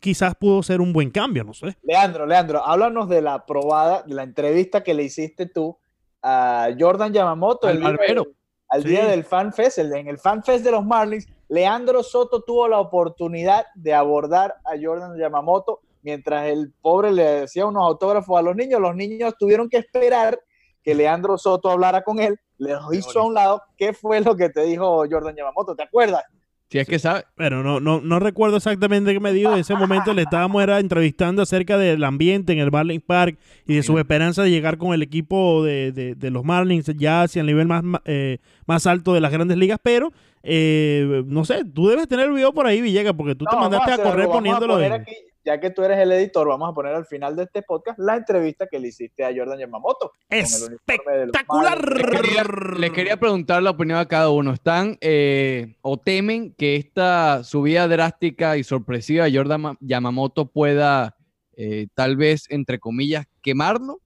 quizás 0.00 0.34
pudo 0.34 0.62
ser 0.62 0.80
un 0.80 0.92
buen 0.92 1.10
cambio, 1.10 1.44
no 1.44 1.54
sé. 1.54 1.76
Leandro, 1.82 2.26
Leandro, 2.26 2.64
háblanos 2.64 3.08
de 3.08 3.22
la 3.22 3.44
probada, 3.46 4.02
de 4.02 4.14
la 4.14 4.22
entrevista 4.22 4.82
que 4.82 4.94
le 4.94 5.04
hiciste 5.04 5.46
tú 5.46 5.78
a 6.22 6.68
Jordan 6.78 7.12
Yamamoto 7.12 7.66
al, 7.66 7.76
el 7.76 7.96
día, 7.96 8.22
al 8.68 8.82
sí. 8.82 8.88
día 8.88 9.06
del 9.06 9.24
Fan 9.24 9.52
Fest, 9.52 9.78
el, 9.78 9.92
en 9.94 10.08
el 10.08 10.18
Fan 10.18 10.42
Fest 10.42 10.64
de 10.64 10.70
los 10.70 10.84
Marlins. 10.84 11.26
Leandro 11.48 12.02
Soto 12.02 12.42
tuvo 12.42 12.68
la 12.68 12.78
oportunidad 12.78 13.66
de 13.74 13.92
abordar 13.94 14.54
a 14.64 14.72
Jordan 14.80 15.18
Yamamoto 15.18 15.80
mientras 16.02 16.46
el 16.46 16.72
pobre 16.80 17.10
le 17.12 17.24
decía 17.24 17.66
unos 17.66 17.82
autógrafos 17.82 18.38
a 18.38 18.42
los 18.42 18.54
niños. 18.54 18.80
Los 18.80 18.94
niños 18.94 19.34
tuvieron 19.38 19.68
que 19.68 19.78
esperar 19.78 20.38
que 20.82 20.94
Leandro 20.94 21.38
Soto 21.38 21.70
hablara 21.70 22.02
con 22.02 22.20
él, 22.20 22.38
le 22.58 22.74
hizo 22.92 23.20
a 23.20 23.26
un 23.26 23.34
lado. 23.34 23.62
¿Qué 23.76 23.92
fue 23.92 24.20
lo 24.20 24.36
que 24.36 24.48
te 24.48 24.62
dijo 24.62 25.04
Jordan 25.10 25.36
Yamamoto? 25.36 25.74
¿Te 25.74 25.82
acuerdas? 25.82 26.24
Si 26.70 26.78
es 26.78 26.86
que 26.86 27.00
sabe. 27.00 27.24
Pero 27.34 27.64
no, 27.64 27.80
no, 27.80 28.00
no 28.00 28.20
recuerdo 28.20 28.58
exactamente 28.58 29.12
qué 29.12 29.18
me 29.18 29.32
dijo. 29.32 29.52
En 29.52 29.58
ese 29.58 29.74
momento 29.74 30.14
le 30.14 30.22
estábamos 30.22 30.62
era 30.62 30.78
entrevistando 30.78 31.42
acerca 31.42 31.76
del 31.76 32.04
ambiente 32.04 32.52
en 32.52 32.60
el 32.60 32.70
Marlins 32.70 33.02
Park 33.02 33.38
y 33.66 33.74
de 33.74 33.82
su 33.82 33.98
esperanza 33.98 34.44
de 34.44 34.50
llegar 34.50 34.78
con 34.78 34.94
el 34.94 35.02
equipo 35.02 35.64
de, 35.64 35.90
de, 35.90 36.14
de 36.14 36.30
los 36.30 36.44
Marlins 36.44 36.86
ya 36.96 37.22
hacia 37.22 37.40
el 37.40 37.46
nivel 37.46 37.66
más, 37.66 37.82
eh, 38.04 38.38
más 38.66 38.86
alto 38.86 39.14
de 39.14 39.20
las 39.20 39.32
grandes 39.32 39.56
ligas. 39.56 39.80
Pero, 39.82 40.12
eh, 40.44 41.24
no 41.26 41.44
sé, 41.44 41.64
tú 41.64 41.88
debes 41.88 42.06
tener 42.06 42.26
el 42.26 42.34
video 42.34 42.52
por 42.52 42.66
ahí, 42.66 42.80
Villegas, 42.80 43.14
porque 43.14 43.34
tú 43.34 43.46
no, 43.46 43.50
te 43.50 43.56
mandaste 43.56 43.90
a, 43.90 43.94
a 43.96 44.02
correr 44.04 44.28
poniéndolo. 44.28 44.76
A 44.76 44.94
aquí, 44.94 45.16
ya 45.44 45.58
que 45.58 45.70
tú 45.70 45.82
eres 45.82 45.98
el 45.98 46.12
editor, 46.12 46.48
vamos 46.48 46.70
a 46.70 46.74
poner 46.74 46.94
al 46.94 47.06
final 47.06 47.36
de 47.36 47.44
este 47.44 47.62
podcast 47.62 47.98
la 47.98 48.16
entrevista 48.16 48.66
que 48.66 48.78
le 48.78 48.88
hiciste 48.88 49.24
a 49.24 49.32
Jordan 49.34 49.58
Yamamoto. 49.58 50.12
¡Espectacular! 50.28 51.96
Les 51.96 52.20
quería, 52.20 52.44
les 52.78 52.90
quería, 52.90 53.16
preguntar 53.18 53.62
la 53.62 53.70
opinión 53.70 53.98
a 53.98 54.06
cada 54.06 54.30
uno. 54.30 54.52
¿Están 54.52 54.98
eh, 55.00 55.74
o 55.82 55.98
temen 55.98 56.54
que 56.54 56.76
esta 56.76 57.42
subida 57.44 57.88
drástica 57.88 58.56
y 58.56 58.64
sorpresiva 58.64 59.24
de 59.24 59.36
Jordan 59.36 59.76
Yamamoto 59.80 60.46
pueda, 60.46 61.16
eh, 61.56 61.86
tal 61.94 62.16
vez, 62.16 62.46
entre 62.50 62.78
comillas, 62.78 63.26
quemarlo? 63.42 64.00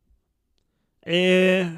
Eh, 1.03 1.69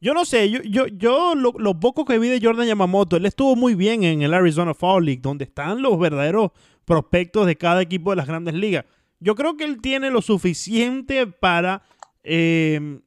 yo 0.00 0.14
no 0.14 0.24
sé, 0.24 0.48
yo, 0.50 0.60
yo, 0.62 0.86
yo 0.86 1.34
lo, 1.34 1.52
lo, 1.58 1.80
poco 1.80 2.04
que 2.04 2.18
vi 2.18 2.28
de 2.28 2.40
Jordan 2.40 2.66
Yamamoto, 2.66 3.16
él 3.16 3.26
estuvo 3.26 3.56
muy 3.56 3.74
bien 3.74 4.04
en 4.04 4.22
el 4.22 4.32
Arizona 4.32 4.74
Fall 4.74 5.04
League, 5.04 5.20
donde 5.20 5.44
están 5.44 5.82
los 5.82 5.98
verdaderos 5.98 6.52
prospectos 6.84 7.46
de 7.46 7.56
cada 7.56 7.82
equipo 7.82 8.10
de 8.10 8.16
las 8.16 8.26
grandes 8.26 8.54
ligas. 8.54 8.84
Yo 9.20 9.34
creo 9.34 9.56
que 9.56 9.64
él 9.64 9.80
tiene 9.80 10.10
lo 10.10 10.22
suficiente 10.22 11.26
para 11.26 11.82
eh, 12.22 13.00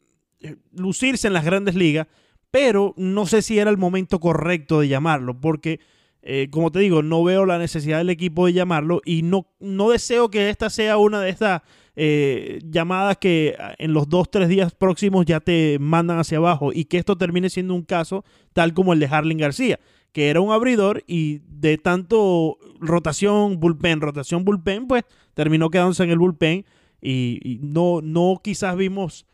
lucirse 0.74 1.28
en 1.28 1.34
las 1.34 1.46
grandes 1.46 1.76
ligas, 1.76 2.08
pero 2.52 2.94
no 2.98 3.26
sé 3.26 3.42
si 3.42 3.58
era 3.58 3.72
el 3.72 3.78
momento 3.78 4.20
correcto 4.20 4.82
de 4.82 4.90
llamarlo, 4.90 5.40
porque, 5.40 5.80
eh, 6.22 6.50
como 6.52 6.72
te 6.72 6.80
digo, 6.80 7.02
no 7.02 7.24
veo 7.24 7.46
la 7.46 7.58
necesidad 7.58 8.00
del 8.00 8.10
equipo 8.10 8.46
de 8.46 8.54
llamarlo 8.54 9.02
y 9.06 9.22
no, 9.22 9.48
no 9.60 9.90
deseo 9.90 10.30
que 10.30 10.50
esta 10.50 10.70
sea 10.70 10.98
una 10.98 11.22
de 11.22 11.30
estas 11.30 11.62
eh, 12.04 12.58
llamadas 12.64 13.18
que 13.18 13.56
en 13.78 13.94
los 13.94 14.10
dos, 14.10 14.32
tres 14.32 14.50
días 14.50 14.74
próximos 14.74 15.24
ya 15.28 15.40
te 15.40 15.78
mandan 15.80 16.18
hacia 16.18 16.40
abajo 16.40 16.72
y 16.74 16.86
que 16.86 16.98
esto 16.98 17.16
termine 17.16 17.48
siendo 17.48 17.76
un 17.76 17.84
caso 17.84 18.26
tal 18.54 18.74
como 18.74 18.94
el 18.94 19.00
de 19.00 19.06
Harling 19.06 19.38
García 19.38 19.80
que 20.12 20.32
era 20.32 20.42
un 20.42 20.52
abridor 20.52 21.04
y 21.06 21.42
de 21.48 21.78
tanto 21.78 22.58
rotación, 22.80 23.60
bullpen, 23.60 24.02
rotación, 24.02 24.44
bullpen, 24.44 24.88
pues 24.88 25.04
terminó 25.36 25.70
quedándose 25.70 26.04
en 26.04 26.10
el 26.10 26.18
bullpen 26.18 26.66
y, 27.00 27.60
no, 27.62 28.02
no 28.02 28.42
quizás 28.44 28.76
vimos 28.76 29.28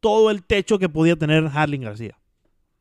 todo 0.00 0.32
el 0.32 0.44
techo 0.44 0.80
que 0.80 0.88
podía 0.88 1.14
tener 1.14 1.46
Harling 1.46 1.82
García. 1.82 2.18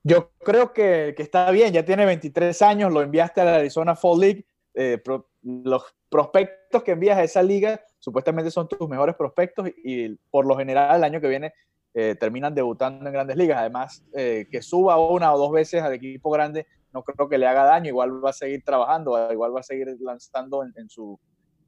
Yo 0.04 0.32
creo 0.40 0.74
que, 0.74 1.14
que, 1.16 1.22
está 1.22 1.52
bien, 1.52 1.72
ya 1.72 1.86
tiene 1.86 2.04
23 2.06 2.60
años, 2.64 2.92
lo 2.92 3.04
enviaste 3.04 3.42
a 3.42 3.46
la 3.46 3.56
Arizona 3.58 3.96
Fall 3.96 4.20
League. 4.20 4.46
Eh, 4.74 5.00
los 5.44 5.84
prospectos 6.10 6.82
que 6.82 6.92
envías 6.92 7.18
a 7.20 7.24
esa 7.24 7.44
liga 7.44 7.82
supuestamente 8.00 8.52
son 8.52 8.68
tus 8.68 8.88
mejores 8.90 9.16
prospectos 9.16 9.70
y, 9.84 10.16
por 10.32 10.46
lo 10.46 10.58
general 10.58 10.98
el 10.98 11.04
año 11.04 11.22
que 11.22 11.28
viene 11.28 11.54
eh, 11.94 12.16
terminan 12.20 12.56
debutando 12.56 13.06
en 13.06 13.14
grandes 13.14 13.36
ligas. 13.36 13.60
Además, 13.60 14.04
eh, 14.14 14.48
que 14.50 14.62
suba 14.62 14.98
una 15.00 15.34
o 15.34 15.38
dos 15.38 15.52
veces 15.52 15.82
al 15.82 15.94
equipo 15.94 16.32
grande 16.32 16.66
no 16.92 17.04
creo 17.04 17.30
que 17.30 17.38
le 17.38 17.48
haga 17.48 17.64
daño, 17.64 17.90
igual 17.90 18.24
va 18.24 18.32
a 18.32 18.34
seguir 18.34 18.64
trabajando, 18.64 19.32
igual 19.32 19.56
va 19.56 19.60
a 19.60 19.64
seguir 19.64 19.96
lanzando 20.00 20.64
en, 20.64 20.90
su, 20.90 21.20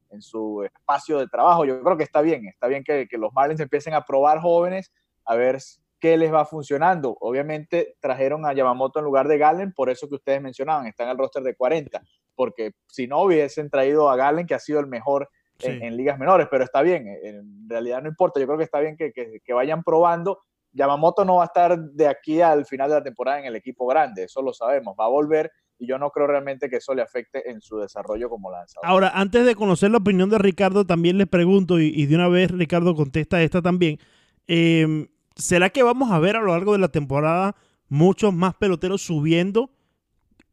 en 0.10 0.22
su 0.22 0.64
espacio 0.64 1.20
de 1.20 1.28
trabajo. 1.28 1.66
Yo 1.66 1.82
creo 1.84 1.98
que 1.98 2.04
está 2.04 2.22
bien, 2.22 2.48
está 2.48 2.68
bien 2.68 2.84
que, 2.84 3.08
que, 3.08 3.18
los 3.18 3.32
Marlins 3.34 3.60
empiecen 3.60 3.94
a 3.94 4.04
probar 4.04 4.40
jóvenes, 4.40 4.92
a 5.26 5.36
ver 5.36 5.60
qué 6.00 6.18
les 6.18 6.34
va 6.34 6.46
funcionando. 6.46 7.16
Obviamente 7.20 7.96
trajeron 8.00 8.46
a 8.46 8.54
Yamamoto 8.54 9.00
en 9.00 9.06
lugar 9.06 9.28
de 9.28 9.38
Gallen, 9.38 9.74
por 9.74 9.90
eso 9.90 10.10
que 10.10 10.16
ustedes 10.16 10.42
mencionaban, 10.42 10.88
está 10.88 11.04
en 11.04 11.12
el 11.12 11.18
roster 11.18 11.44
de 11.44 11.56
40. 11.56 12.02
porque 12.36 12.72
si 12.88 13.06
no 13.06 13.22
hubiesen 13.22 13.70
traído 13.70 14.10
a 14.10 14.16
Galen, 14.16 14.48
que 14.48 14.56
ha 14.56 14.60
sido 14.60 14.80
el 14.80 14.88
mejor 14.88 15.30
en, 15.63 15.98
ligas 15.98 16.18
menores, 16.20 16.48
pero 16.50 16.63
está 16.63 16.82
bien, 16.82 17.08
en 17.08 17.70
realidad 17.70 18.01
no 18.01 18.10
importa, 18.10 18.39
yo 18.39 18.46
creo 18.46 18.58
que 18.58 18.63
está 18.63 18.80
bien 18.80 18.96
que, 18.98 19.12
que, 19.12 19.53
vayan 19.53 19.84
probando. 19.84 20.39
Yamamoto 20.74 21.25
no 21.25 21.36
va 21.36 21.44
a 21.44 21.46
estar 21.48 21.77
de 21.77 22.08
aquí 22.08 22.41
al 22.41 22.65
final 22.65 22.89
de 22.89 22.96
la 22.96 23.03
temporada 23.03 23.39
en 23.39 23.46
el 23.46 23.56
equipo 23.56 23.86
grande, 23.88 24.24
eso 24.24 24.41
lo 24.41 24.53
sabemos, 24.53 24.96
va 24.98 25.06
a 25.06 25.10
volver 25.10 25.51
y 25.77 25.88
yo 25.88 25.98
no 25.98 26.12
creo 26.12 26.27
realmente 26.27 26.70
que 26.70 26.77
eso 26.77 26.94
le 26.94 27.01
afecte 27.01 27.50
en 27.50 27.60
su 27.60 27.77
desarrollo 27.80 28.30
como 28.30 28.51
lanzador. 28.51 28.88
Ahora, 28.88 29.12
antes 29.15 29.46
de 29.46 29.56
conocer 29.56 29.89
la 29.89 29.98
opinión 29.98 30.30
de 30.30 30.38
Ricardo, 30.38 30.86
también 30.86 31.18
les 31.18 31.27
pregunto, 31.27 31.80
y, 31.80 32.06
de 32.06 32.15
una 32.15 32.27
vez 32.27 32.51
Ricardo 32.51 32.96
contesta 32.96 33.41
esta 33.41 33.63
también, 33.63 33.98
eh, 34.48 35.08
¿será 35.36 35.72
que 35.72 35.82
vamos 35.82 36.12
a 36.12 36.20
ver 36.20 36.36
a 36.36 36.41
lo 36.41 36.51
largo 36.51 36.74
de 36.74 36.80
la 36.80 36.89
temporada 36.89 37.56
muchos 37.89 38.32
más 38.32 38.53
peloteros 38.56 39.01
subiendo? 39.01 39.72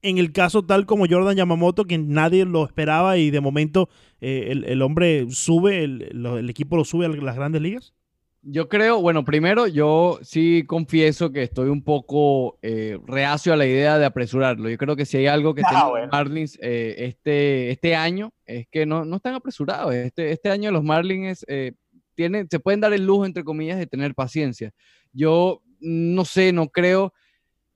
En 0.01 0.19
el 0.19 0.33
caso 0.33 0.65
tal 0.65 0.87
como 0.87 1.07
Jordan 1.09 1.37
Yamamoto, 1.37 1.85
que 1.85 1.99
nadie 1.99 2.45
lo 2.45 2.65
esperaba 2.65 3.17
y 3.17 3.31
de 3.31 3.41
momento 3.41 3.89
eh, 4.21 4.63
el, 4.65 4.83
hombre 4.83 5.27
sube, 5.31 5.83
el, 5.83 6.49
equipo 6.49 6.77
lo 6.77 6.85
sube 6.85 7.07
a 7.07 7.09
las 7.09 7.37
grandes 7.37 7.61
ligas. 7.63 7.95
Yo 8.43 8.69
creo, 8.69 9.03
bueno, 9.03 9.25
primero 9.25 9.67
yo 9.67 10.21
sí 10.23 10.63
confieso 10.67 11.33
que 11.33 11.43
estoy 11.43 11.69
un 11.69 11.83
poco 11.83 12.59
eh, 12.63 12.97
reacio 13.07 13.53
a 13.53 13.57
la 13.57 13.67
idea 13.67 13.99
de 13.99 14.07
apresurarlo. 14.07 14.71
Yo 14.71 14.79
creo 14.79 14.95
que 14.95 15.05
si 15.05 15.17
hay 15.17 15.27
algo 15.27 15.55
que 15.55 15.63
ah, 15.67 15.71
tienen 15.71 16.03
los 16.03 16.13
Marlins 16.13 16.59
eh, 16.63 16.95
este, 16.99 17.71
este 17.73 17.97
año 17.97 18.33
es 18.47 18.69
que 18.69 18.87
no, 18.87 19.05
no 19.05 19.17
están 19.17 19.35
apresurados. 19.35 19.93
Este, 19.93 20.31
este 20.31 20.51
año 20.51 20.71
los 20.71 20.85
Marlins 20.85 21.45
tienen, 22.15 22.47
se 22.49 22.61
pueden 22.61 22.81
dar 22.81 22.93
el 22.93 23.05
lujo, 23.05 23.27
entre 23.27 23.43
comillas, 23.43 23.79
de 23.79 23.87
tener 23.87 24.15
paciencia. 24.15 24.73
Yo 25.13 25.63
no 25.81 26.25
sé, 26.25 26.53
no 26.53 26.69
creo 26.69 27.13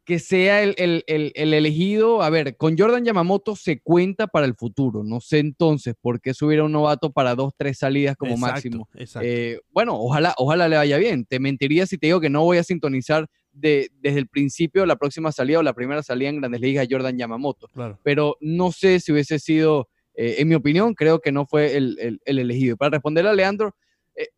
que 0.04 0.18
sea 0.18 0.62
el, 0.62 1.04
elegido. 1.06 2.22
A 2.22 2.30
ver, 2.30 2.56
con 2.56 2.76
Jordan 2.76 3.04
Yamamoto 3.04 3.54
se 3.54 3.80
cuenta 3.80 4.26
para 4.26 4.46
el 4.46 4.54
futuro. 4.54 5.04
No 5.04 5.20
sé 5.20 5.38
entonces 5.38 5.94
por 6.00 6.20
qué 6.20 6.34
subir 6.34 6.60
a 6.60 6.64
un 6.64 6.72
novato 6.72 7.12
para 7.12 7.34
dos, 7.34 7.52
tres 7.56 7.78
salidas 7.78 8.16
como 8.16 8.36
máximo. 8.36 8.88
Eh, 9.20 9.60
bueno, 9.70 9.94
ojalá, 9.94 10.34
ojalá 10.38 10.68
le 10.68 10.76
vaya 10.76 10.98
bien. 10.98 11.24
Te 11.24 11.38
mentiría 11.38 11.86
si 11.86 11.98
te 11.98 12.08
digo 12.08 12.20
que 12.20 12.30
no 12.30 12.42
voy 12.42 12.58
a 12.58 12.64
sintonizar 12.64 13.28
de, 13.52 13.90
desde 14.00 14.18
el 14.18 14.28
principio 14.28 14.86
la 14.86 14.96
próxima 14.96 15.30
salida 15.30 15.60
o 15.60 15.62
la 15.62 15.74
primera 15.74 16.02
salida 16.02 16.30
en 16.30 16.40
Grandes 16.40 16.60
Ligas 16.60 16.88
Jordan 16.90 17.16
Yamamoto. 17.16 17.68
Pero 18.02 18.36
no 18.40 18.72
sé 18.72 18.98
si 18.98 19.12
hubiese 19.12 19.38
sido, 19.38 19.88
eh, 20.14 20.36
en 20.38 20.48
mi 20.48 20.56
opinión, 20.56 20.94
creo 20.94 21.20
que 21.20 21.30
no 21.30 21.46
fue 21.46 21.76
el, 21.76 22.20
elegido. 22.24 22.76
Para 22.76 22.90
responder 22.90 23.26
a 23.26 23.34
Leandro, 23.34 23.76
eh, 24.16 24.28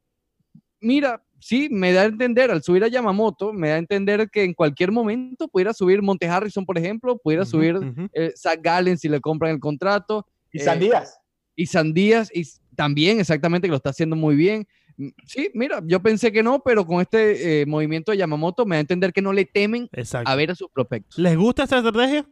mira, 0.80 1.24
sí, 1.44 1.68
me 1.70 1.92
da 1.92 2.02
a 2.02 2.04
entender, 2.06 2.50
al 2.50 2.62
subir 2.62 2.84
a 2.84 2.88
Yamamoto, 2.88 3.52
me 3.52 3.68
da 3.68 3.74
a 3.74 3.78
entender 3.78 4.30
que 4.30 4.44
en 4.44 4.54
cualquier 4.54 4.90
momento 4.90 5.46
pudiera 5.46 5.74
subir 5.74 6.00
Monte 6.00 6.26
Harrison, 6.26 6.64
por 6.64 6.78
ejemplo, 6.78 7.18
pudiera 7.18 7.44
subir 7.44 7.78
eh, 8.14 8.32
Zach 8.34 8.60
Gallen 8.62 8.96
si 8.96 9.10
le 9.10 9.20
compran 9.20 9.52
el 9.52 9.60
contrato. 9.60 10.26
Y 10.50 10.60
Sandías. 10.60 11.10
Eh, 11.10 11.52
y 11.56 11.66
Sandías, 11.66 12.30
y 12.34 12.44
también 12.74 13.20
exactamente 13.20 13.66
que 13.66 13.72
lo 13.72 13.76
está 13.76 13.90
haciendo 13.90 14.16
muy 14.16 14.36
bien. 14.36 14.66
Mm, 14.96 15.08
sí, 15.26 15.50
mira, 15.52 15.82
yo 15.84 16.00
pensé 16.00 16.32
que 16.32 16.42
no, 16.42 16.62
pero 16.62 16.86
con 16.86 17.02
este 17.02 17.60
eh, 17.60 17.66
movimiento 17.66 18.10
de 18.10 18.18
Yamamoto 18.18 18.64
me 18.64 18.76
da 18.76 18.78
a 18.78 18.80
entender 18.80 19.12
que 19.12 19.20
no 19.20 19.34
le 19.34 19.44
temen 19.44 19.90
a 20.24 20.34
ver 20.36 20.50
a 20.50 20.54
sus 20.54 20.70
prospectos. 20.70 21.18
¿Les 21.18 21.36
gusta 21.36 21.64
esta 21.64 21.76
estrategia? 21.76 22.26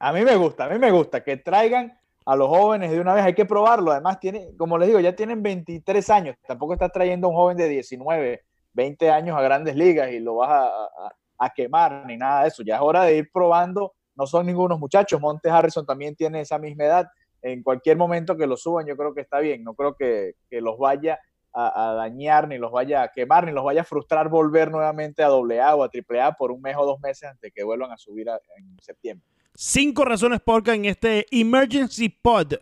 A 0.00 0.12
mí 0.12 0.22
me 0.24 0.34
gusta, 0.34 0.64
a 0.64 0.68
mí 0.70 0.78
me 0.80 0.90
gusta 0.90 1.22
que 1.22 1.36
traigan 1.36 1.96
a 2.26 2.36
los 2.36 2.48
jóvenes 2.48 2.90
de 2.90 3.00
una 3.00 3.14
vez, 3.14 3.24
hay 3.24 3.34
que 3.34 3.44
probarlo. 3.44 3.92
Además, 3.92 4.18
tiene, 4.18 4.56
como 4.56 4.78
les 4.78 4.88
digo, 4.88 5.00
ya 5.00 5.14
tienen 5.14 5.42
23 5.42 6.10
años. 6.10 6.36
Tampoco 6.46 6.72
estás 6.72 6.90
trayendo 6.90 7.26
a 7.26 7.30
un 7.30 7.36
joven 7.36 7.56
de 7.56 7.68
19, 7.68 8.42
20 8.72 9.10
años 9.10 9.36
a 9.36 9.42
grandes 9.42 9.76
ligas 9.76 10.10
y 10.10 10.20
lo 10.20 10.36
vas 10.36 10.50
a, 10.50 11.50
quemar 11.54 12.06
ni 12.06 12.16
nada 12.16 12.42
de 12.42 12.48
eso. 12.48 12.62
Ya 12.62 12.76
es 12.76 12.80
hora 12.80 13.04
de 13.04 13.18
ir 13.18 13.30
probando. 13.30 13.92
No 14.16 14.26
son 14.26 14.46
ningunos 14.46 14.78
muchachos. 14.80 15.20
Montes 15.20 15.52
Harrison 15.52 15.84
también 15.84 16.16
tiene 16.16 16.40
esa 16.40 16.58
misma 16.58 16.84
edad. 16.84 17.08
En 17.42 17.62
cualquier 17.62 17.98
momento 17.98 18.34
que 18.36 18.46
lo 18.46 18.56
suban, 18.56 18.86
yo 18.86 18.96
creo 18.96 19.12
que 19.12 19.20
está 19.20 19.40
bien. 19.40 19.62
No 19.62 19.74
creo 19.74 19.94
que, 19.94 20.34
los 20.50 20.78
vaya 20.78 21.20
a, 21.52 21.92
dañar, 21.94 22.48
ni 22.48 22.56
los 22.56 22.72
vaya 22.72 23.02
a 23.02 23.08
quemar, 23.08 23.44
ni 23.44 23.52
los 23.52 23.62
vaya 23.62 23.82
a 23.82 23.84
frustrar 23.84 24.30
volver 24.30 24.70
nuevamente 24.70 25.22
a 25.22 25.26
AA 25.26 25.74
o 25.74 25.84
a 25.84 25.90
AAA 25.90 26.32
por 26.32 26.50
un 26.50 26.62
mes 26.62 26.74
o 26.78 26.86
dos 26.86 26.98
meses 27.00 27.28
antes 27.28 27.52
que 27.54 27.62
vuelvan 27.62 27.92
a 27.92 27.98
subir 27.98 28.28
en 28.56 28.78
septiembre. 28.80 29.33
Cinco 29.54 30.04
razones 30.04 30.40
por 30.40 30.68
en 30.68 30.84
este 30.84 31.26
Emergency 31.30 32.08
Pod. 32.08 32.54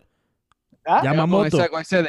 ¿Ah? 0.84 1.00
Yamamoto. 1.02 1.58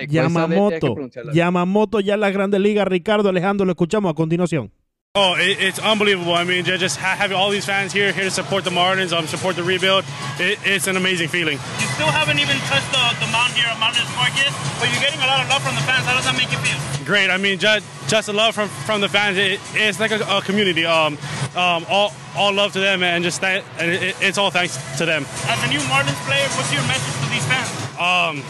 Yamamoto. 0.09 0.95
Yamamoto 1.33 1.99
ya 1.99 2.15
en 2.15 2.19
la 2.19 2.31
Grande 2.31 2.59
Liga. 2.59 2.83
Ricardo 2.83 3.29
Alejandro, 3.29 3.65
lo 3.65 3.71
escuchamos 3.71 4.11
a 4.11 4.13
continuación. 4.13 4.71
Oh, 5.15 5.35
it, 5.37 5.61
it's 5.61 5.77
unbelievable. 5.77 6.33
I 6.33 6.43
mean, 6.43 6.65
just 6.65 6.97
having 6.97 7.37
all 7.37 7.51
these 7.51 7.67
fans 7.67 7.93
here, 7.93 8.11
here 8.11 8.23
to 8.23 8.31
support 8.31 8.63
the 8.63 8.71
Marlins, 8.71 9.15
um, 9.15 9.27
support 9.27 9.55
the 9.55 9.61
rebuild, 9.61 10.05
it, 10.39 10.57
it's 10.65 10.87
an 10.87 10.97
amazing 10.97 11.27
feeling. 11.27 11.59
You 11.77 11.87
still 11.93 12.09
haven't 12.09 12.39
even 12.39 12.57
touched 12.65 12.89
the, 12.89 13.23
the 13.23 13.29
mound 13.31 13.53
here 13.53 13.69
at 13.69 13.77
Marlins 13.77 14.09
Park 14.17 14.33
yet, 14.33 14.49
but 14.81 14.89
you're 14.89 15.05
getting 15.05 15.21
a 15.21 15.27
lot 15.29 15.43
of 15.43 15.49
love 15.49 15.61
from 15.61 15.75
the 15.75 15.81
fans. 15.81 16.03
How 16.09 16.15
does 16.17 16.25
that 16.25 16.33
make 16.33 16.49
you 16.49 16.57
feel? 16.65 17.05
Great. 17.05 17.29
I 17.29 17.37
mean, 17.37 17.59
just, 17.59 17.85
just 18.09 18.25
the 18.25 18.33
love 18.33 18.55
from, 18.55 18.69
from 18.89 19.01
the 19.01 19.07
fans. 19.07 19.37
It, 19.37 19.59
it's 19.75 19.99
like 19.99 20.09
a, 20.09 20.25
a 20.25 20.41
community. 20.41 20.83
Um, 20.83 21.19
um, 21.53 21.85
all, 21.87 22.11
all 22.35 22.51
love 22.51 22.73
to 22.73 22.79
them, 22.79 23.03
and 23.03 23.23
just 23.23 23.41
that, 23.41 23.63
and 23.77 23.91
it, 23.91 24.15
it's 24.19 24.39
all 24.39 24.49
thanks 24.49 24.97
to 24.97 25.05
them. 25.05 25.27
As 25.45 25.61
a 25.61 25.67
new 25.69 25.77
Marlins 25.93 26.17
player, 26.25 26.49
what's 26.57 26.73
your 26.73 26.81
message 26.89 27.13
to 27.21 27.29
these 27.29 27.45
fans? 27.45 27.69
Um, 28.01 28.41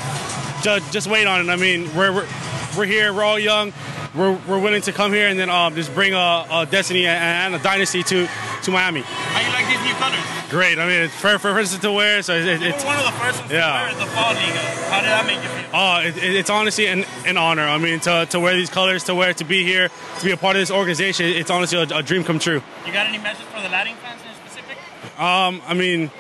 just, 0.64 0.94
just 0.94 1.08
wait 1.08 1.28
on 1.28 1.42
it. 1.44 1.52
I 1.52 1.58
mean, 1.58 1.94
we're, 1.94 2.14
we're, 2.14 2.28
we're 2.76 2.86
here, 2.86 3.14
we're 3.14 3.24
all 3.24 3.40
young 3.40 3.74
we're, 4.16 4.34
we're 4.48 4.60
willing 4.60 4.82
to 4.82 4.92
come 4.92 5.12
here 5.12 5.28
and 5.28 5.40
then 5.40 5.50
um, 5.50 5.76
just 5.76 5.94
bring 5.94 6.14
a, 6.14 6.46
a 6.52 6.68
destiny 6.70 7.06
and, 7.08 7.56
a 7.56 7.60
dynasty 7.60 8.04
to, 8.04 8.28
to 8.64 8.72
Miami. 8.72 9.02
How 9.02 9.42
you 9.42 9.54
like 9.54 9.68
these 9.68 9.84
new 9.84 9.94
colors? 9.96 10.20
Great. 10.50 10.78
I 10.78 10.86
mean, 10.86 11.02
it's 11.04 11.16
for, 11.16 11.40
for 11.40 11.52
person 11.54 11.80
to 11.82 11.92
wear, 11.92 12.22
so 12.22 12.36
it, 12.36 12.46
it, 12.46 12.62
it's 12.62 12.86
one 12.86 12.98
of 12.98 13.06
the 13.06 13.12
first 13.12 13.40
ones 13.40 13.52
yeah. 13.52 13.90
to 13.90 13.96
wear 13.96 14.06
the 14.06 14.12
fall 14.12 14.34
league. 14.34 14.54
How 14.94 15.02
did 15.02 15.10
that 15.10 15.26
make 15.26 15.42
you 15.42 15.50
feel? 15.50 15.70
Oh, 15.74 16.02
it, 16.04 16.36
it's 16.36 16.50
honestly 16.50 16.88
an, 16.88 17.06
an 17.26 17.38
honor. 17.38 17.64
I 17.64 17.78
mean, 17.78 18.00
to, 18.02 18.28
to 18.30 18.40
wear 18.40 18.56
these 18.56 18.70
colors, 18.70 19.04
to 19.06 19.16
wear, 19.16 19.34
to 19.34 19.44
be 19.44 19.64
here, 19.64 19.90
to 20.20 20.26
be 20.26 20.32
a 20.32 20.38
part 20.38 20.56
of 20.56 20.62
this 20.62 20.72
organization, 20.72 21.26
it's 21.26 21.50
honestly 21.50 21.80
a, 21.80 21.98
a 21.98 22.04
dream 22.04 22.24
come 22.24 22.38
true. 22.38 22.62
You 22.86 22.94
got 22.94 23.08
any 23.08 23.18
message 23.18 23.46
for 23.46 23.62
the 23.62 23.70
Latin 23.70 23.96
fans 23.96 24.22
in 24.22 24.48
specific? 24.48 24.78
Um, 25.20 25.62
I 25.66 25.74
mean, 25.74 26.12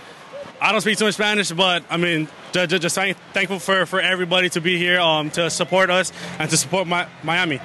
I 0.63 0.71
don't 0.71 0.79
speak 0.79 0.97
too 0.97 1.03
much 1.03 1.15
Spanish, 1.15 1.51
but 1.51 1.83
I 1.89 1.97
mean, 1.97 2.29
just, 2.53 2.69
just 2.81 2.95
thankful 2.95 3.59
for, 3.59 3.85
for 3.85 3.99
everybody 3.99 4.47
to 4.51 4.61
be 4.61 4.77
here, 4.77 4.97
um, 4.97 5.29
to 5.31 5.49
support 5.49 5.89
us 5.89 6.13
and 6.39 6.49
to 6.49 6.55
support 6.55 6.87
my, 6.87 7.05
Miami. 7.21 7.59